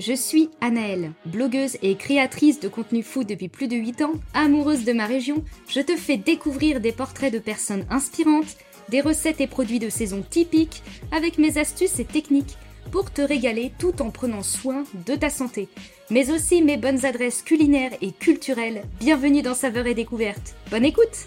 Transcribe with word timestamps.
Je 0.00 0.14
suis 0.14 0.48
Anaëlle, 0.62 1.12
blogueuse 1.26 1.76
et 1.82 1.94
créatrice 1.94 2.58
de 2.58 2.68
contenu 2.68 3.02
food 3.02 3.26
depuis 3.26 3.48
plus 3.48 3.68
de 3.68 3.76
8 3.76 4.00
ans, 4.00 4.14
amoureuse 4.32 4.84
de 4.84 4.94
ma 4.94 5.04
région, 5.04 5.44
je 5.68 5.80
te 5.80 5.94
fais 5.94 6.16
découvrir 6.16 6.80
des 6.80 6.90
portraits 6.90 7.30
de 7.30 7.38
personnes 7.38 7.84
inspirantes, 7.90 8.56
des 8.88 9.02
recettes 9.02 9.42
et 9.42 9.46
produits 9.46 9.78
de 9.78 9.90
saison 9.90 10.22
typiques, 10.22 10.82
avec 11.12 11.36
mes 11.36 11.58
astuces 11.58 11.98
et 11.98 12.06
techniques 12.06 12.56
pour 12.90 13.12
te 13.12 13.20
régaler 13.20 13.72
tout 13.78 14.00
en 14.00 14.08
prenant 14.08 14.42
soin 14.42 14.84
de 15.06 15.16
ta 15.16 15.28
santé, 15.28 15.68
mais 16.08 16.30
aussi 16.30 16.62
mes 16.62 16.78
bonnes 16.78 17.04
adresses 17.04 17.42
culinaires 17.42 17.92
et 18.00 18.12
culturelles. 18.12 18.84
Bienvenue 19.00 19.42
dans 19.42 19.54
Saveurs 19.54 19.86
et 19.86 19.94
Découvertes. 19.94 20.54
Bonne 20.70 20.86
écoute! 20.86 21.26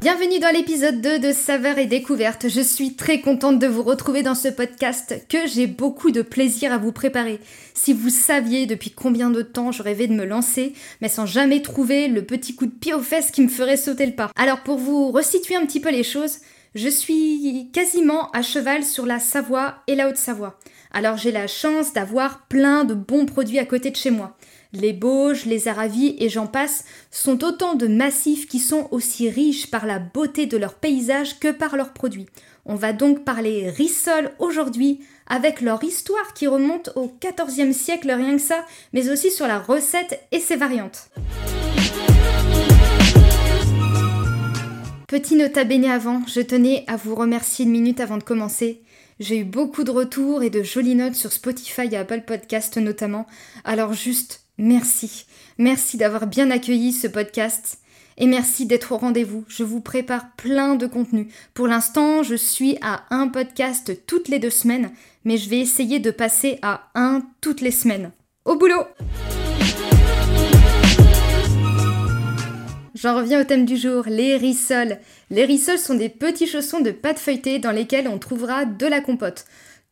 Bienvenue 0.00 0.38
dans 0.38 0.52
l'épisode 0.52 1.00
2 1.00 1.18
de 1.18 1.32
Saveurs 1.32 1.76
et 1.76 1.86
Découvertes. 1.86 2.48
Je 2.48 2.60
suis 2.60 2.94
très 2.94 3.20
contente 3.20 3.58
de 3.58 3.66
vous 3.66 3.82
retrouver 3.82 4.22
dans 4.22 4.36
ce 4.36 4.46
podcast 4.46 5.26
que 5.28 5.48
j'ai 5.48 5.66
beaucoup 5.66 6.12
de 6.12 6.22
plaisir 6.22 6.72
à 6.72 6.78
vous 6.78 6.92
préparer. 6.92 7.40
Si 7.74 7.92
vous 7.92 8.08
saviez 8.08 8.66
depuis 8.66 8.92
combien 8.92 9.28
de 9.28 9.42
temps 9.42 9.72
je 9.72 9.82
rêvais 9.82 10.06
de 10.06 10.14
me 10.14 10.24
lancer, 10.24 10.72
mais 11.00 11.08
sans 11.08 11.26
jamais 11.26 11.62
trouver 11.62 12.06
le 12.06 12.24
petit 12.24 12.54
coup 12.54 12.66
de 12.66 12.70
pied 12.70 12.94
aux 12.94 13.02
fesses 13.02 13.32
qui 13.32 13.42
me 13.42 13.48
ferait 13.48 13.76
sauter 13.76 14.06
le 14.06 14.14
pas. 14.14 14.30
Alors 14.36 14.60
pour 14.60 14.78
vous 14.78 15.10
resituer 15.10 15.56
un 15.56 15.66
petit 15.66 15.80
peu 15.80 15.90
les 15.90 16.04
choses, 16.04 16.38
je 16.76 16.88
suis 16.88 17.68
quasiment 17.72 18.30
à 18.30 18.42
cheval 18.42 18.84
sur 18.84 19.04
la 19.04 19.18
Savoie 19.18 19.82
et 19.88 19.96
la 19.96 20.08
Haute-Savoie. 20.08 20.60
Alors 20.92 21.16
j'ai 21.16 21.32
la 21.32 21.48
chance 21.48 21.92
d'avoir 21.92 22.46
plein 22.46 22.84
de 22.84 22.94
bons 22.94 23.26
produits 23.26 23.58
à 23.58 23.64
côté 23.64 23.90
de 23.90 23.96
chez 23.96 24.12
moi. 24.12 24.36
Les 24.74 24.92
Bauges, 24.92 25.46
les 25.46 25.66
Aravis 25.66 26.14
et 26.18 26.28
j'en 26.28 26.46
passe 26.46 26.84
sont 27.10 27.42
autant 27.42 27.74
de 27.74 27.86
massifs 27.86 28.46
qui 28.46 28.58
sont 28.58 28.86
aussi 28.90 29.30
riches 29.30 29.70
par 29.70 29.86
la 29.86 29.98
beauté 29.98 30.44
de 30.44 30.58
leur 30.58 30.74
paysage 30.74 31.38
que 31.38 31.50
par 31.50 31.74
leurs 31.74 31.94
produits. 31.94 32.26
On 32.66 32.74
va 32.74 32.92
donc 32.92 33.24
parler 33.24 33.70
rissol 33.70 34.30
aujourd'hui 34.38 35.00
avec 35.26 35.62
leur 35.62 35.82
histoire 35.82 36.34
qui 36.34 36.46
remonte 36.46 36.90
au 36.96 37.10
XIVe 37.18 37.72
siècle 37.72 38.10
rien 38.10 38.36
que 38.36 38.42
ça, 38.42 38.66
mais 38.92 39.08
aussi 39.08 39.30
sur 39.30 39.46
la 39.46 39.58
recette 39.58 40.20
et 40.32 40.40
ses 40.40 40.56
variantes. 40.56 41.08
Petit 45.06 45.36
nota 45.36 45.64
bene 45.64 45.86
avant, 45.86 46.20
je 46.26 46.42
tenais 46.42 46.84
à 46.88 46.96
vous 46.96 47.14
remercier 47.14 47.64
une 47.64 47.70
minute 47.70 48.00
avant 48.00 48.18
de 48.18 48.22
commencer. 48.22 48.82
J'ai 49.18 49.38
eu 49.38 49.44
beaucoup 49.44 49.82
de 49.82 49.90
retours 49.90 50.42
et 50.42 50.50
de 50.50 50.62
jolies 50.62 50.94
notes 50.94 51.14
sur 51.14 51.32
Spotify 51.32 51.88
et 51.90 51.96
Apple 51.96 52.24
Podcast 52.26 52.76
notamment. 52.76 53.26
Alors 53.64 53.94
juste 53.94 54.47
Merci. 54.58 55.26
Merci 55.56 55.96
d'avoir 55.96 56.26
bien 56.26 56.50
accueilli 56.50 56.92
ce 56.92 57.06
podcast. 57.06 57.78
Et 58.16 58.26
merci 58.26 58.66
d'être 58.66 58.92
au 58.92 58.96
rendez-vous. 58.98 59.44
Je 59.46 59.62
vous 59.62 59.80
prépare 59.80 60.32
plein 60.36 60.74
de 60.74 60.88
contenu. 60.88 61.28
Pour 61.54 61.68
l'instant, 61.68 62.24
je 62.24 62.34
suis 62.34 62.76
à 62.82 63.04
un 63.10 63.28
podcast 63.28 64.04
toutes 64.06 64.26
les 64.28 64.40
deux 64.40 64.50
semaines, 64.50 64.90
mais 65.24 65.36
je 65.36 65.48
vais 65.48 65.60
essayer 65.60 66.00
de 66.00 66.10
passer 66.10 66.58
à 66.62 66.90
un 66.96 67.22
toutes 67.40 67.60
les 67.60 67.70
semaines. 67.70 68.10
Au 68.44 68.56
boulot 68.56 68.82
J'en 72.96 73.14
reviens 73.14 73.40
au 73.40 73.44
thème 73.44 73.64
du 73.64 73.76
jour, 73.76 74.02
les 74.08 74.36
rissoles. 74.36 74.98
Les 75.30 75.44
rissoles 75.44 75.78
sont 75.78 75.94
des 75.94 76.08
petits 76.08 76.48
chaussons 76.48 76.80
de 76.80 76.90
pâte 76.90 77.20
feuilletée 77.20 77.60
dans 77.60 77.70
lesquels 77.70 78.08
on 78.08 78.18
trouvera 78.18 78.64
de 78.64 78.86
la 78.86 79.00
compote. 79.00 79.44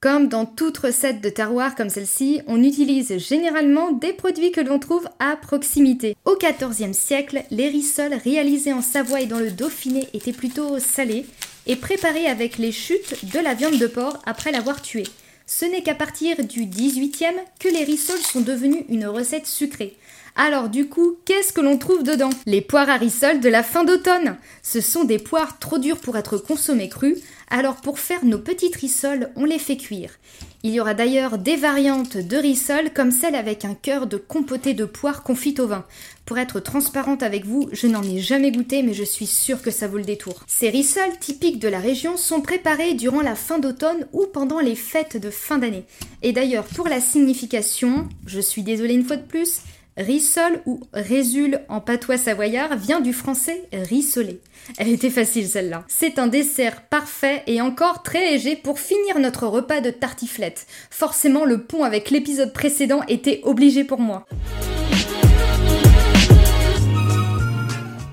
Comme 0.07 0.29
dans 0.29 0.47
toute 0.47 0.79
recette 0.79 1.21
de 1.21 1.29
terroir 1.31 1.75
comme 1.75 1.89
celle-ci, 1.89 2.41
on 2.47 2.63
utilise 2.63 3.19
généralement 3.19 3.91
des 3.91 4.13
produits 4.13 4.53
que 4.53 4.61
l'on 4.61 4.79
trouve 4.79 5.09
à 5.19 5.35
proximité. 5.35 6.17
Au 6.25 6.37
XIVe 6.37 6.93
siècle, 6.93 7.43
les 7.51 7.69
rissoles 7.69 8.15
réalisés 8.15 8.73
en 8.73 8.83
Savoie 8.83 9.23
et 9.23 9.27
dans 9.27 9.41
le 9.41 9.51
Dauphiné 9.51 10.07
étaient 10.15 10.31
plutôt 10.31 10.79
salés 10.79 11.27
et 11.67 11.75
préparés 11.75 12.29
avec 12.29 12.57
les 12.57 12.71
chutes 12.71 13.17
de 13.35 13.41
la 13.41 13.55
viande 13.55 13.79
de 13.79 13.89
porc 13.89 14.23
après 14.27 14.53
l'avoir 14.53 14.81
tuée. 14.81 15.09
Ce 15.45 15.65
n'est 15.65 15.83
qu'à 15.83 15.97
partir 15.97 16.37
du 16.45 16.67
XVIIIe 16.67 17.41
que 17.59 17.69
les 17.69 17.83
rissoles 17.83 18.19
sont 18.19 18.43
devenues 18.43 18.85
une 18.89 19.09
recette 19.09 19.49
sucrée. 19.49 19.97
Alors 20.39 20.69
du 20.69 20.87
coup, 20.87 21.17
qu'est-ce 21.25 21.51
que 21.51 21.63
l'on 21.63 21.79
trouve 21.79 22.03
dedans? 22.03 22.29
Les 22.45 22.61
poires 22.61 22.91
à 22.91 22.97
rissoles 22.97 23.41
de 23.41 23.49
la 23.49 23.63
fin 23.63 23.85
d'automne. 23.85 24.37
Ce 24.63 24.83
sont 24.83 25.05
des 25.05 25.19
poires 25.19 25.59
trop 25.59 25.79
dures 25.79 25.97
pour 25.97 26.19
être 26.19 26.37
consommées 26.37 26.91
crues, 26.91 27.17
alors 27.49 27.77
pour 27.77 27.99
faire 27.99 28.23
nos 28.23 28.39
petites 28.39 28.77
rissoles, 28.77 29.31
on 29.35 29.47
les 29.47 29.59
fait 29.59 29.79
cuire. 29.79 30.11
Il 30.63 30.73
y 30.73 30.81
aura 30.81 30.93
d'ailleurs 30.93 31.39
des 31.39 31.57
variantes 31.57 32.19
de 32.19 32.37
rissoles 32.37 32.93
comme 32.93 33.13
celle 33.13 33.35
avec 33.35 33.65
un 33.65 33.73
cœur 33.75 34.07
de 34.07 34.19
compoté 34.19 34.75
de 34.75 34.85
poire 34.85 35.23
confite 35.23 35.59
au 35.59 35.69
vin. 35.69 35.87
Pour 36.27 36.37
être 36.37 36.61
transparente 36.61 37.23
avec 37.23 37.47
vous, 37.47 37.71
je 37.73 37.87
n'en 37.87 38.03
ai 38.03 38.19
jamais 38.19 38.53
goûté 38.53 38.83
mais 38.83 38.93
je 38.93 39.05
suis 39.05 39.27
sûre 39.27 39.63
que 39.63 39.71
ça 39.71 39.89
vaut 39.89 39.97
le 39.97 40.05
détour. 40.05 40.45
Ces 40.47 40.69
rissoles 40.69 41.19
typiques 41.19 41.61
de 41.61 41.69
la 41.69 41.79
région 41.79 42.19
sont 42.19 42.43
préparées 42.43 42.93
durant 42.93 43.23
la 43.23 43.37
fin 43.37 43.59
d'automne 43.59 44.07
ou 44.13 44.27
pendant 44.27 44.61
les 44.61 44.75
fêtes 44.75 45.17
de 45.17 45.31
fin 45.31 45.57
d'année. 45.57 45.85
Et 46.23 46.33
d'ailleurs 46.33 46.65
pour 46.65 46.89
la 46.89 47.01
signification, 47.01 48.07
je 48.27 48.41
suis 48.41 48.63
désolée 48.63 48.95
une 48.95 49.07
fois 49.07 49.17
de 49.17 49.27
plus, 49.27 49.61
Rissol 49.97 50.61
ou 50.67 50.81
résule 50.93 51.61
en 51.71 51.81
patois 51.81 52.19
savoyard 52.19 52.77
vient 52.77 53.01
du 53.01 53.15
français 53.15 53.63
rissoler. 53.73 54.41
Elle 54.77 54.91
était 54.91 55.09
facile 55.09 55.49
celle-là. 55.49 55.85
C'est 55.89 56.19
un 56.19 56.27
dessert 56.27 56.83
parfait 56.83 57.43
et 57.47 57.63
encore 57.63 58.03
très 58.03 58.33
léger 58.33 58.57
pour 58.57 58.79
finir 58.79 59.19
notre 59.19 59.47
repas 59.47 59.81
de 59.81 59.89
tartiflette. 59.91 60.67
Forcément, 60.91 61.47
le 61.47 61.63
pont 61.63 61.83
avec 61.83 62.11
l'épisode 62.11 62.53
précédent 62.53 63.01
était 63.09 63.41
obligé 63.45 63.85
pour 63.85 63.99
moi. 63.99 64.27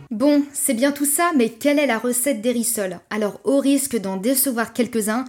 Bon, 0.09 0.43
c'est 0.53 0.75
bien 0.75 0.93
tout 0.93 1.05
ça, 1.05 1.31
mais 1.35 1.49
quelle 1.49 1.79
est 1.79 1.87
la 1.87 1.97
recette 1.97 2.39
des 2.39 2.51
rissoles 2.51 2.99
Alors, 3.09 3.41
au 3.43 3.59
risque 3.59 3.99
d'en 3.99 4.15
décevoir 4.15 4.71
quelques-uns, 4.71 5.25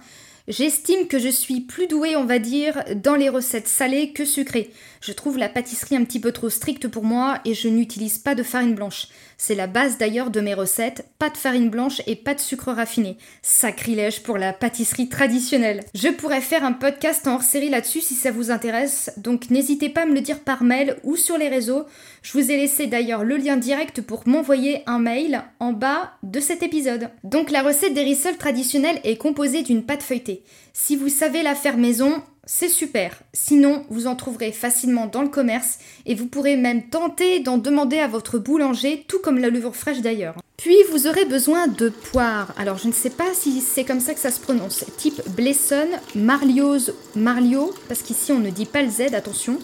J'estime 0.47 1.07
que 1.07 1.17
je 1.17 1.29
suis 1.29 1.61
plus 1.61 1.87
douée, 1.87 2.15
on 2.15 2.25
va 2.25 2.37
dire, 2.37 2.83
dans 2.95 3.15
les 3.15 3.29
recettes 3.29 3.67
salées 3.67 4.13
que 4.13 4.25
sucrées. 4.25 4.69
Je 5.01 5.11
trouve 5.11 5.39
la 5.39 5.49
pâtisserie 5.49 5.95
un 5.95 6.03
petit 6.03 6.19
peu 6.19 6.31
trop 6.31 6.49
stricte 6.49 6.87
pour 6.87 7.03
moi 7.03 7.39
et 7.45 7.55
je 7.55 7.67
n'utilise 7.67 8.19
pas 8.19 8.35
de 8.35 8.43
farine 8.43 8.75
blanche. 8.75 9.07
C'est 9.37 9.55
la 9.55 9.65
base 9.65 9.97
d'ailleurs 9.97 10.29
de 10.29 10.41
mes 10.41 10.53
recettes, 10.53 11.07
pas 11.17 11.31
de 11.31 11.37
farine 11.37 11.69
blanche 11.69 12.01
et 12.05 12.15
pas 12.15 12.35
de 12.35 12.39
sucre 12.39 12.71
raffiné. 12.71 13.17
Sacrilège 13.41 14.21
pour 14.21 14.37
la 14.37 14.53
pâtisserie 14.53 15.09
traditionnelle. 15.09 15.83
Je 15.95 16.09
pourrais 16.09 16.41
faire 16.41 16.63
un 16.63 16.73
podcast 16.73 17.27
en 17.27 17.35
hors-série 17.35 17.69
là-dessus 17.69 18.01
si 18.01 18.13
ça 18.13 18.31
vous 18.31 18.51
intéresse, 18.51 19.11
donc 19.17 19.49
n'hésitez 19.49 19.89
pas 19.89 20.03
à 20.03 20.05
me 20.05 20.13
le 20.13 20.21
dire 20.21 20.39
par 20.39 20.63
mail 20.63 20.97
ou 21.03 21.15
sur 21.15 21.39
les 21.39 21.49
réseaux. 21.49 21.85
Je 22.21 22.33
vous 22.33 22.51
ai 22.51 22.57
laissé 22.57 22.85
d'ailleurs 22.85 23.23
le 23.23 23.37
lien 23.37 23.57
direct 23.57 24.01
pour 24.01 24.27
m'envoyer 24.27 24.83
un 24.85 24.99
mail 24.99 25.43
en 25.59 25.73
bas 25.73 26.13
de 26.21 26.39
cet 26.39 26.61
épisode. 26.61 27.09
Donc 27.23 27.49
la 27.49 27.63
recette 27.63 27.95
des 27.95 28.03
rissoles 28.03 28.37
traditionnelle 28.37 28.99
est 29.03 29.17
composée 29.17 29.63
d'une 29.63 29.83
pâte 29.83 30.03
feuilletée. 30.03 30.34
Si 30.73 30.95
vous 30.95 31.09
savez 31.09 31.43
la 31.43 31.55
faire 31.55 31.77
maison, 31.77 32.21
c'est 32.45 32.69
super. 32.69 33.19
Sinon, 33.33 33.85
vous 33.89 34.07
en 34.07 34.15
trouverez 34.15 34.51
facilement 34.51 35.07
dans 35.07 35.23
le 35.23 35.29
commerce 35.29 35.79
et 36.05 36.13
vous 36.15 36.27
pourrez 36.27 36.57
même 36.57 36.89
tenter 36.89 37.39
d'en 37.39 37.57
demander 37.57 37.97
à 37.97 38.07
votre 38.07 38.37
boulanger, 38.37 39.03
tout 39.07 39.19
comme 39.19 39.39
la 39.39 39.49
levure 39.49 39.75
fraîche 39.75 40.01
d'ailleurs. 40.01 40.35
Puis 40.57 40.77
vous 40.91 41.07
aurez 41.07 41.25
besoin 41.25 41.67
de 41.67 41.89
poires. 41.89 42.53
Alors 42.57 42.77
je 42.77 42.87
ne 42.87 42.93
sais 42.93 43.09
pas 43.09 43.33
si 43.33 43.61
c'est 43.61 43.83
comme 43.83 43.99
ça 43.99 44.13
que 44.13 44.19
ça 44.19 44.31
se 44.31 44.39
prononce. 44.39 44.85
Type 44.97 45.21
Blesson, 45.35 45.87
Marliose, 46.15 46.93
Marlio, 47.15 47.73
parce 47.87 48.01
qu'ici 48.01 48.31
on 48.31 48.39
ne 48.39 48.51
dit 48.51 48.65
pas 48.65 48.83
le 48.83 48.89
Z, 48.89 49.13
attention, 49.13 49.57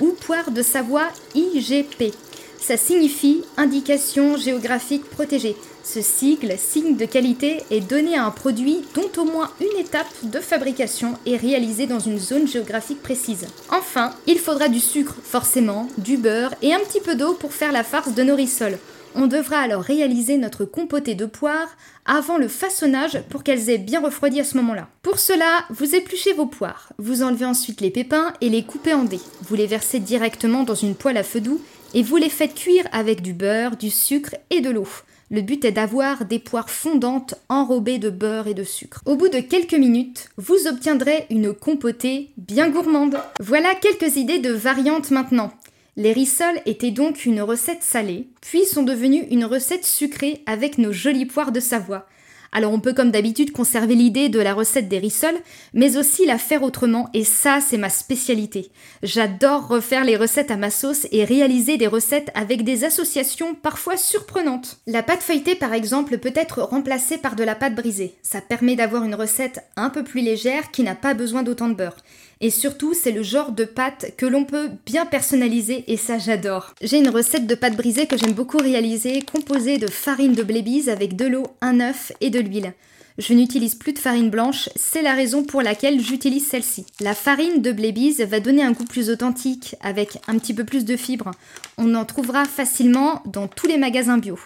ou 0.00 0.12
poire 0.12 0.50
de 0.50 0.62
Savoie 0.62 1.08
IGP. 1.34 2.14
Ça 2.60 2.76
signifie 2.76 3.42
indication 3.56 4.36
géographique 4.36 5.04
protégée. 5.04 5.56
Ce 5.84 6.02
sigle, 6.02 6.54
signe 6.58 6.96
de 6.96 7.06
qualité, 7.06 7.62
est 7.70 7.80
donné 7.80 8.16
à 8.16 8.24
un 8.24 8.30
produit 8.30 8.82
dont 8.94 9.10
au 9.22 9.24
moins 9.24 9.50
une 9.60 9.80
étape 9.80 10.08
de 10.24 10.38
fabrication 10.38 11.14
est 11.24 11.36
réalisée 11.36 11.86
dans 11.86 12.00
une 12.00 12.18
zone 12.18 12.46
géographique 12.46 13.02
précise. 13.02 13.46
Enfin, 13.70 14.12
il 14.26 14.38
faudra 14.38 14.68
du 14.68 14.80
sucre, 14.80 15.14
forcément, 15.22 15.88
du 15.96 16.18
beurre 16.18 16.54
et 16.60 16.74
un 16.74 16.80
petit 16.80 17.00
peu 17.00 17.14
d'eau 17.14 17.32
pour 17.32 17.54
faire 17.54 17.72
la 17.72 17.84
farce 17.84 18.12
de 18.12 18.22
nos 18.22 18.36
rissoles. 18.36 18.78
On 19.14 19.26
devra 19.26 19.58
alors 19.58 19.82
réaliser 19.82 20.36
notre 20.36 20.64
compoté 20.64 21.14
de 21.14 21.26
poires 21.26 21.76
avant 22.04 22.36
le 22.36 22.48
façonnage 22.48 23.22
pour 23.30 23.42
qu'elles 23.42 23.70
aient 23.70 23.78
bien 23.78 24.00
refroidi 24.00 24.40
à 24.40 24.44
ce 24.44 24.56
moment-là. 24.58 24.88
Pour 25.02 25.18
cela, 25.18 25.64
vous 25.70 25.94
épluchez 25.94 26.34
vos 26.34 26.46
poires, 26.46 26.92
vous 26.98 27.22
enlevez 27.22 27.46
ensuite 27.46 27.80
les 27.80 27.90
pépins 27.90 28.34
et 28.40 28.50
les 28.50 28.62
coupez 28.62 28.92
en 28.92 29.04
dés. 29.04 29.20
Vous 29.48 29.54
les 29.54 29.66
versez 29.66 29.98
directement 29.98 30.64
dans 30.64 30.74
une 30.74 30.94
poêle 30.94 31.16
à 31.16 31.22
feu 31.22 31.40
doux 31.40 31.60
et 31.94 32.02
vous 32.02 32.16
les 32.16 32.28
faites 32.28 32.54
cuire 32.54 32.86
avec 32.92 33.22
du 33.22 33.32
beurre, 33.32 33.76
du 33.76 33.90
sucre 33.90 34.34
et 34.50 34.60
de 34.60 34.70
l'eau. 34.70 34.88
Le 35.30 35.42
but 35.42 35.64
est 35.64 35.72
d'avoir 35.72 36.24
des 36.24 36.38
poires 36.38 36.70
fondantes 36.70 37.34
enrobées 37.48 37.98
de 37.98 38.08
beurre 38.08 38.46
et 38.46 38.54
de 38.54 38.64
sucre. 38.64 39.02
Au 39.04 39.14
bout 39.14 39.28
de 39.28 39.40
quelques 39.40 39.74
minutes, 39.74 40.30
vous 40.38 40.66
obtiendrez 40.66 41.26
une 41.28 41.52
compotée 41.52 42.30
bien 42.38 42.70
gourmande. 42.70 43.18
Voilà 43.40 43.74
quelques 43.74 44.16
idées 44.16 44.38
de 44.38 44.52
variantes 44.52 45.10
maintenant. 45.10 45.52
Les 45.96 46.12
rissoles 46.12 46.60
étaient 46.64 46.92
donc 46.92 47.26
une 47.26 47.42
recette 47.42 47.82
salée, 47.82 48.28
puis 48.40 48.64
sont 48.64 48.84
devenues 48.84 49.26
une 49.30 49.44
recette 49.44 49.84
sucrée 49.84 50.42
avec 50.46 50.78
nos 50.78 50.92
jolies 50.92 51.26
poires 51.26 51.52
de 51.52 51.60
Savoie. 51.60 52.06
Alors 52.52 52.72
on 52.72 52.80
peut 52.80 52.94
comme 52.94 53.10
d'habitude 53.10 53.52
conserver 53.52 53.94
l'idée 53.94 54.28
de 54.28 54.40
la 54.40 54.54
recette 54.54 54.88
des 54.88 54.98
rissoles, 54.98 55.38
mais 55.74 55.96
aussi 55.96 56.24
la 56.24 56.38
faire 56.38 56.62
autrement, 56.62 57.08
et 57.14 57.24
ça 57.24 57.60
c'est 57.60 57.76
ma 57.76 57.90
spécialité. 57.90 58.70
J'adore 59.02 59.68
refaire 59.68 60.04
les 60.04 60.16
recettes 60.16 60.50
à 60.50 60.56
ma 60.56 60.70
sauce 60.70 61.06
et 61.12 61.24
réaliser 61.24 61.76
des 61.76 61.86
recettes 61.86 62.30
avec 62.34 62.64
des 62.64 62.84
associations 62.84 63.54
parfois 63.54 63.96
surprenantes. 63.96 64.78
La 64.86 65.02
pâte 65.02 65.22
feuilletée 65.22 65.54
par 65.54 65.74
exemple 65.74 66.18
peut 66.18 66.32
être 66.34 66.62
remplacée 66.62 67.18
par 67.18 67.36
de 67.36 67.44
la 67.44 67.54
pâte 67.54 67.74
brisée. 67.74 68.14
Ça 68.22 68.40
permet 68.40 68.76
d'avoir 68.76 69.04
une 69.04 69.14
recette 69.14 69.60
un 69.76 69.90
peu 69.90 70.02
plus 70.02 70.22
légère 70.22 70.70
qui 70.70 70.82
n'a 70.82 70.94
pas 70.94 71.14
besoin 71.14 71.42
d'autant 71.42 71.68
de 71.68 71.74
beurre. 71.74 71.96
Et 72.40 72.50
surtout, 72.50 72.94
c'est 72.94 73.10
le 73.10 73.22
genre 73.22 73.52
de 73.52 73.64
pâte 73.64 74.12
que 74.16 74.26
l'on 74.26 74.44
peut 74.44 74.70
bien 74.86 75.06
personnaliser 75.06 75.84
et 75.88 75.96
ça 75.96 76.18
j'adore. 76.18 76.74
J'ai 76.80 76.98
une 76.98 77.08
recette 77.08 77.46
de 77.46 77.54
pâte 77.54 77.76
brisée 77.76 78.06
que 78.06 78.16
j'aime 78.16 78.32
beaucoup 78.32 78.58
réaliser, 78.58 79.22
composée 79.22 79.78
de 79.78 79.88
farine 79.88 80.34
de 80.34 80.44
blébise 80.44 80.88
avec 80.88 81.16
de 81.16 81.26
l'eau, 81.26 81.44
un 81.60 81.80
œuf 81.80 82.12
et 82.20 82.30
de 82.30 82.38
l'huile. 82.38 82.74
Je 83.18 83.34
n'utilise 83.34 83.74
plus 83.74 83.92
de 83.92 83.98
farine 83.98 84.30
blanche, 84.30 84.68
c'est 84.76 85.02
la 85.02 85.14
raison 85.14 85.42
pour 85.42 85.60
laquelle 85.60 86.00
j'utilise 86.00 86.46
celle-ci. 86.46 86.86
La 87.00 87.16
farine 87.16 87.60
de 87.62 87.72
blébise 87.72 88.20
va 88.20 88.38
donner 88.38 88.62
un 88.62 88.70
goût 88.70 88.84
plus 88.84 89.10
authentique 89.10 89.74
avec 89.80 90.18
un 90.28 90.38
petit 90.38 90.54
peu 90.54 90.62
plus 90.62 90.84
de 90.84 90.96
fibres. 90.96 91.32
On 91.78 91.96
en 91.96 92.04
trouvera 92.04 92.44
facilement 92.44 93.20
dans 93.26 93.48
tous 93.48 93.66
les 93.66 93.76
magasins 93.76 94.18
bio. 94.18 94.38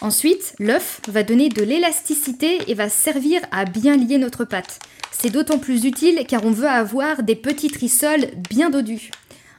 Ensuite, 0.00 0.54
l'œuf 0.58 1.00
va 1.08 1.22
donner 1.22 1.48
de 1.48 1.62
l'élasticité 1.62 2.58
et 2.68 2.74
va 2.74 2.88
servir 2.88 3.40
à 3.50 3.64
bien 3.64 3.96
lier 3.96 4.18
notre 4.18 4.44
pâte. 4.44 4.78
C'est 5.10 5.30
d'autant 5.30 5.58
plus 5.58 5.84
utile 5.84 6.24
car 6.28 6.44
on 6.44 6.52
veut 6.52 6.68
avoir 6.68 7.22
des 7.22 7.34
petites 7.34 7.76
rissoles 7.76 8.26
bien 8.48 8.70
dodues. 8.70 9.10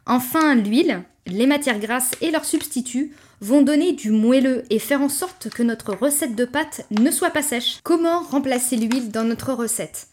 Enfin, 0.06 0.56
l'huile, 0.56 1.04
les 1.28 1.46
matières 1.46 1.80
grasses 1.80 2.12
et 2.22 2.32
leurs 2.32 2.46
substituts 2.46 3.12
vont 3.42 3.62
donner 3.62 3.94
du 3.94 4.12
moelleux 4.12 4.64
et 4.70 4.80
faire 4.80 5.02
en 5.02 5.10
sorte 5.10 5.50
que 5.50 5.64
notre 5.64 5.94
recette 5.94 6.36
de 6.36 6.46
pâte 6.46 6.86
ne 6.92 7.12
soit 7.12 7.32
pas 7.32 7.42
sèche. 7.42 7.80
Comment 7.84 8.22
remplacer 8.22 8.78
l'huile 8.78 9.12
dans 9.12 9.24
notre 9.24 9.54
recette? 9.54 10.08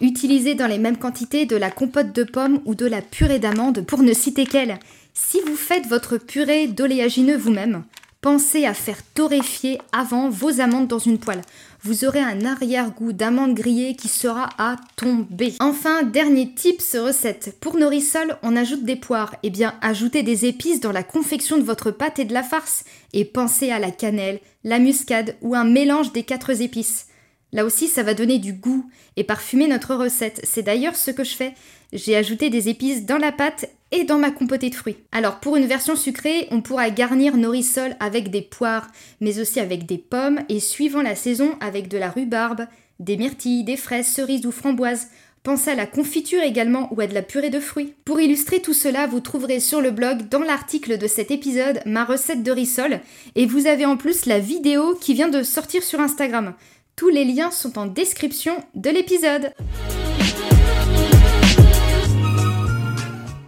Utilisez 0.00 0.54
dans 0.54 0.66
les 0.66 0.78
mêmes 0.78 0.98
quantités 0.98 1.46
de 1.46 1.56
la 1.56 1.70
compote 1.70 2.12
de 2.12 2.24
pommes 2.24 2.60
ou 2.64 2.74
de 2.74 2.86
la 2.86 3.00
purée 3.00 3.38
d'amandes 3.38 3.84
pour 3.86 4.02
ne 4.02 4.12
citer 4.12 4.44
qu'elle. 4.44 4.78
Si 5.14 5.40
vous 5.46 5.56
faites 5.56 5.86
votre 5.86 6.18
purée 6.18 6.66
d'oléagineux 6.66 7.36
vous-même, 7.36 7.84
Pensez 8.24 8.64
à 8.64 8.72
faire 8.72 9.02
torréfier 9.12 9.78
avant 9.92 10.30
vos 10.30 10.62
amandes 10.62 10.88
dans 10.88 10.98
une 10.98 11.18
poêle. 11.18 11.42
Vous 11.82 12.06
aurez 12.06 12.20
un 12.20 12.46
arrière-goût 12.46 13.12
d'amande 13.12 13.52
grillée 13.52 13.96
qui 13.96 14.08
sera 14.08 14.48
à 14.56 14.76
tomber. 14.96 15.52
Enfin, 15.60 16.04
dernier 16.04 16.54
tips 16.54 16.96
recette. 16.96 17.54
Pour 17.60 17.76
nos 17.76 17.90
rissoles, 17.90 18.38
on 18.42 18.56
ajoute 18.56 18.82
des 18.82 18.96
poires. 18.96 19.36
Eh 19.42 19.50
bien, 19.50 19.74
ajoutez 19.82 20.22
des 20.22 20.46
épices 20.46 20.80
dans 20.80 20.90
la 20.90 21.02
confection 21.02 21.58
de 21.58 21.64
votre 21.64 21.90
pâte 21.90 22.18
et 22.18 22.24
de 22.24 22.32
la 22.32 22.42
farce. 22.42 22.84
Et 23.12 23.26
pensez 23.26 23.70
à 23.70 23.78
la 23.78 23.90
cannelle, 23.90 24.40
la 24.64 24.78
muscade 24.78 25.36
ou 25.42 25.54
un 25.54 25.64
mélange 25.64 26.14
des 26.14 26.22
quatre 26.22 26.62
épices. 26.62 27.08
Là 27.54 27.64
aussi, 27.64 27.86
ça 27.86 28.02
va 28.02 28.14
donner 28.14 28.38
du 28.38 28.52
goût 28.52 28.84
et 29.16 29.22
parfumer 29.22 29.68
notre 29.68 29.94
recette. 29.94 30.40
C'est 30.42 30.64
d'ailleurs 30.64 30.96
ce 30.96 31.12
que 31.12 31.22
je 31.22 31.36
fais. 31.36 31.54
J'ai 31.92 32.16
ajouté 32.16 32.50
des 32.50 32.68
épices 32.68 33.06
dans 33.06 33.16
la 33.16 33.30
pâte 33.30 33.70
et 33.92 34.02
dans 34.02 34.18
ma 34.18 34.32
compotée 34.32 34.70
de 34.70 34.74
fruits. 34.74 34.96
Alors 35.12 35.38
pour 35.38 35.54
une 35.54 35.66
version 35.66 35.94
sucrée, 35.94 36.48
on 36.50 36.62
pourra 36.62 36.90
garnir 36.90 37.36
nos 37.36 37.52
rissoles 37.52 37.94
avec 38.00 38.30
des 38.30 38.42
poires, 38.42 38.88
mais 39.20 39.38
aussi 39.38 39.60
avec 39.60 39.86
des 39.86 39.98
pommes 39.98 40.40
et 40.48 40.58
suivant 40.58 41.00
la 41.00 41.14
saison 41.14 41.56
avec 41.60 41.86
de 41.86 41.96
la 41.96 42.10
rhubarbe, 42.10 42.66
des 42.98 43.16
myrtilles, 43.16 43.62
des 43.62 43.76
fraises, 43.76 44.08
cerises 44.08 44.46
ou 44.46 44.50
framboises. 44.50 45.06
Pensez 45.44 45.70
à 45.70 45.74
la 45.76 45.86
confiture 45.86 46.42
également 46.42 46.92
ou 46.92 47.00
à 47.00 47.06
de 47.06 47.14
la 47.14 47.22
purée 47.22 47.50
de 47.50 47.60
fruits. 47.60 47.94
Pour 48.04 48.20
illustrer 48.20 48.62
tout 48.62 48.72
cela, 48.72 49.06
vous 49.06 49.20
trouverez 49.20 49.60
sur 49.60 49.80
le 49.80 49.92
blog, 49.92 50.28
dans 50.28 50.40
l'article 50.40 50.98
de 50.98 51.06
cet 51.06 51.30
épisode, 51.30 51.82
ma 51.86 52.04
recette 52.04 52.42
de 52.42 52.50
rissole 52.50 52.98
et 53.36 53.46
vous 53.46 53.68
avez 53.68 53.84
en 53.86 53.96
plus 53.96 54.26
la 54.26 54.40
vidéo 54.40 54.96
qui 55.00 55.14
vient 55.14 55.28
de 55.28 55.44
sortir 55.44 55.84
sur 55.84 56.00
Instagram. 56.00 56.54
Tous 56.96 57.08
les 57.08 57.24
liens 57.24 57.50
sont 57.50 57.76
en 57.76 57.86
description 57.86 58.54
de 58.76 58.88
l'épisode. 58.88 59.52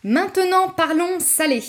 Maintenant, 0.02 0.68
parlons 0.76 1.20
salé. 1.20 1.62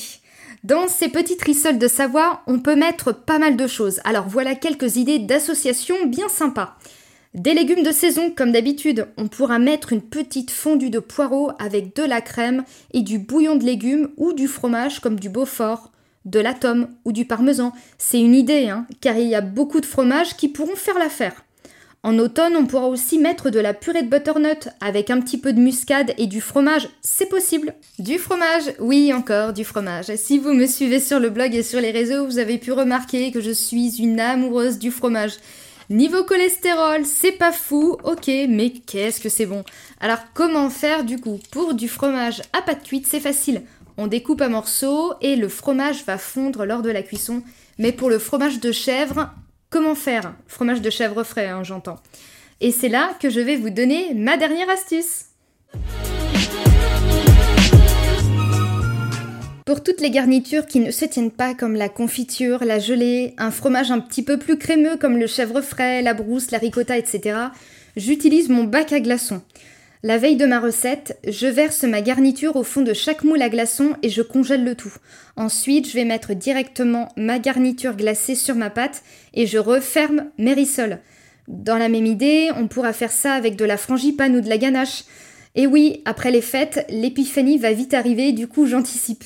Dans 0.63 0.87
ces 0.87 1.07
petites 1.07 1.43
rissoles 1.43 1.77
de 1.77 1.87
Savoie, 1.87 2.41
on 2.47 2.59
peut 2.59 2.75
mettre 2.75 3.11
pas 3.11 3.37
mal 3.37 3.55
de 3.55 3.67
choses. 3.67 3.99
Alors 4.05 4.27
voilà 4.27 4.55
quelques 4.55 4.95
idées 4.95 5.19
d'associations 5.19 6.07
bien 6.07 6.29
sympas. 6.29 6.77
Des 7.35 7.53
légumes 7.53 7.83
de 7.83 7.91
saison, 7.91 8.31
comme 8.35 8.51
d'habitude, 8.51 9.07
on 9.17 9.27
pourra 9.27 9.59
mettre 9.59 9.93
une 9.93 10.01
petite 10.01 10.49
fondue 10.49 10.89
de 10.89 10.99
poireaux 10.99 11.51
avec 11.59 11.95
de 11.95 12.01
la 12.01 12.21
crème 12.21 12.63
et 12.91 13.01
du 13.01 13.19
bouillon 13.19 13.55
de 13.55 13.65
légumes 13.65 14.09
ou 14.17 14.33
du 14.33 14.47
fromage 14.47 14.99
comme 14.99 15.19
du 15.19 15.29
Beaufort, 15.29 15.91
de 16.25 16.39
la 16.39 16.55
tome 16.55 16.87
ou 17.05 17.11
du 17.11 17.25
parmesan. 17.25 17.71
C'est 17.99 18.19
une 18.19 18.33
idée, 18.33 18.67
hein, 18.67 18.87
car 18.99 19.15
il 19.15 19.27
y 19.27 19.35
a 19.35 19.41
beaucoup 19.41 19.79
de 19.79 19.85
fromages 19.85 20.35
qui 20.35 20.47
pourront 20.49 20.75
faire 20.75 20.97
l'affaire. 20.97 21.43
En 22.07 22.19
automne, 22.19 22.55
on 22.55 22.65
pourra 22.65 22.87
aussi 22.87 23.19
mettre 23.19 23.49
de 23.49 23.59
la 23.59 23.73
purée 23.73 24.01
de 24.01 24.07
butternut 24.07 24.69
avec 24.79 25.09
un 25.09 25.19
petit 25.19 25.37
peu 25.37 25.51
de 25.51 25.59
muscade 25.59 26.13
et 26.17 26.25
du 26.25 26.39
fromage, 26.39 26.87
c'est 27.01 27.25
possible. 27.27 27.73
Du 27.99 28.17
fromage, 28.17 28.71
oui 28.79 29.11
encore 29.11 29.51
du 29.51 29.65
fromage. 29.65 30.15
Si 30.15 30.37
vous 30.37 30.53
me 30.53 30.67
suivez 30.67 31.01
sur 31.01 31.19
le 31.19 31.29
blog 31.29 31.53
et 31.53 31.63
sur 31.63 31.81
les 31.81 31.91
réseaux, 31.91 32.25
vous 32.25 32.39
avez 32.39 32.59
pu 32.59 32.71
remarquer 32.71 33.33
que 33.33 33.41
je 33.41 33.51
suis 33.51 33.97
une 33.97 34.21
amoureuse 34.21 34.79
du 34.79 34.89
fromage. 34.89 35.33
Niveau 35.89 36.23
cholestérol, 36.23 37.05
c'est 37.05 37.33
pas 37.33 37.51
fou, 37.51 37.97
ok, 38.05 38.31
mais 38.47 38.69
qu'est-ce 38.69 39.19
que 39.19 39.27
c'est 39.27 39.45
bon. 39.45 39.65
Alors 39.99 40.19
comment 40.33 40.69
faire 40.69 41.03
du 41.03 41.19
coup? 41.19 41.41
Pour 41.51 41.73
du 41.73 41.89
fromage 41.89 42.41
à 42.57 42.61
pâte 42.61 42.83
cuite, 42.83 43.05
c'est 43.05 43.19
facile. 43.19 43.63
On 43.97 44.07
découpe 44.07 44.41
un 44.41 44.47
morceau 44.47 45.11
et 45.19 45.35
le 45.35 45.49
fromage 45.49 46.05
va 46.05 46.17
fondre 46.17 46.63
lors 46.63 46.83
de 46.83 46.89
la 46.89 47.03
cuisson. 47.03 47.43
Mais 47.79 47.91
pour 47.91 48.09
le 48.09 48.17
fromage 48.17 48.61
de 48.61 48.71
chèvre, 48.71 49.29
Comment 49.69 49.95
faire 49.95 50.33
Fromage 50.47 50.81
de 50.81 50.89
chèvre 50.89 51.23
frais, 51.25 51.47
hein, 51.47 51.61
j'entends. 51.61 51.99
Et 52.61 52.71
c'est 52.71 52.87
là 52.87 53.09
que 53.19 53.29
je 53.29 53.41
vais 53.41 53.57
vous 53.57 53.69
donner 53.69 54.13
ma 54.13 54.37
dernière 54.37 54.69
astuce. 54.69 55.25
Pour 59.65 59.83
toutes 59.83 59.99
les 59.99 60.09
garnitures 60.09 60.67
qui 60.67 60.79
ne 60.79 60.91
se 60.91 61.03
tiennent 61.03 61.31
pas 61.31 61.53
comme 61.53 61.75
la 61.75 61.89
confiture, 61.89 62.63
la 62.63 62.79
gelée, 62.79 63.33
un 63.37 63.51
fromage 63.51 63.91
un 63.91 63.99
petit 63.99 64.23
peu 64.23 64.39
plus 64.39 64.57
crémeux 64.57 64.95
comme 64.95 65.17
le 65.17 65.27
chèvre 65.27 65.59
frais, 65.59 66.01
la 66.01 66.13
brousse, 66.13 66.51
la 66.51 66.59
ricotta, 66.59 66.97
etc., 66.97 67.37
j'utilise 67.97 68.47
mon 68.47 68.63
bac 68.63 68.93
à 68.93 69.01
glaçons. 69.01 69.41
La 70.07 70.17
veille 70.17 70.37
de 70.37 70.45
ma 70.45 70.61
recette, 70.61 71.19
je 71.27 71.47
verse 71.47 71.83
ma 71.83 72.01
garniture 72.01 72.55
au 72.55 72.63
fond 72.63 72.81
de 72.81 72.93
chaque 72.93 73.25
moule 73.25 73.41
à 73.41 73.49
glaçons 73.49 73.97
et 74.03 74.07
je 74.07 74.21
congèle 74.21 74.63
le 74.63 74.73
tout. 74.73 74.93
Ensuite, 75.35 75.89
je 75.89 75.95
vais 75.95 76.05
mettre 76.05 76.33
directement 76.33 77.09
ma 77.17 77.39
garniture 77.39 77.93
glacée 77.93 78.35
sur 78.35 78.55
ma 78.55 78.69
pâte 78.69 79.03
et 79.33 79.45
je 79.45 79.57
referme 79.57 80.27
mes 80.37 80.53
rissoles. 80.53 80.99
Dans 81.49 81.77
la 81.77 81.89
même 81.89 82.05
idée, 82.05 82.51
on 82.55 82.69
pourra 82.69 82.93
faire 82.93 83.11
ça 83.11 83.33
avec 83.33 83.57
de 83.57 83.65
la 83.65 83.75
frangipane 83.75 84.37
ou 84.37 84.39
de 84.39 84.47
la 84.47 84.57
ganache. 84.57 85.03
Et 85.55 85.67
oui, 85.67 86.03
après 86.05 86.31
les 86.31 86.39
fêtes, 86.39 86.85
l'épiphanie 86.87 87.57
va 87.57 87.73
vite 87.73 87.93
arriver, 87.93 88.31
du 88.31 88.47
coup 88.47 88.65
j'anticipe. 88.65 89.25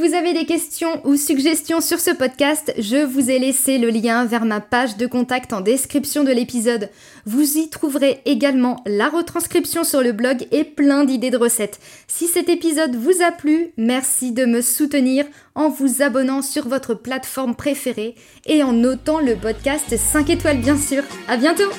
Vous 0.00 0.14
avez 0.14 0.32
des 0.32 0.46
questions 0.46 1.00
ou 1.04 1.16
suggestions 1.16 1.82
sur 1.82 2.00
ce 2.00 2.10
podcast, 2.10 2.72
je 2.78 3.04
vous 3.04 3.30
ai 3.30 3.38
laissé 3.38 3.76
le 3.76 3.90
lien 3.90 4.24
vers 4.24 4.46
ma 4.46 4.60
page 4.60 4.96
de 4.96 5.06
contact 5.06 5.52
en 5.52 5.60
description 5.60 6.24
de 6.24 6.32
l'épisode. 6.32 6.88
Vous 7.26 7.58
y 7.58 7.68
trouverez 7.68 8.22
également 8.24 8.82
la 8.86 9.10
retranscription 9.10 9.84
sur 9.84 10.00
le 10.00 10.12
blog 10.12 10.46
et 10.52 10.64
plein 10.64 11.04
d'idées 11.04 11.30
de 11.30 11.36
recettes. 11.36 11.80
Si 12.08 12.28
cet 12.28 12.48
épisode 12.48 12.96
vous 12.96 13.22
a 13.22 13.30
plu, 13.30 13.72
merci 13.76 14.32
de 14.32 14.46
me 14.46 14.62
soutenir 14.62 15.26
en 15.54 15.68
vous 15.68 16.00
abonnant 16.00 16.40
sur 16.40 16.66
votre 16.66 16.94
plateforme 16.94 17.54
préférée 17.54 18.14
et 18.46 18.62
en 18.62 18.72
notant 18.72 19.20
le 19.20 19.36
podcast 19.36 19.94
5 19.96 20.30
étoiles 20.30 20.60
bien 20.60 20.78
sûr. 20.78 21.02
À 21.28 21.36
bientôt! 21.36 21.70